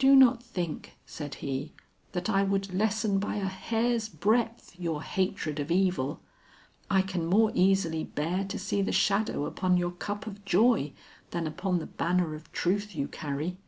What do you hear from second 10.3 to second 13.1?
joy than upon the banner of truth you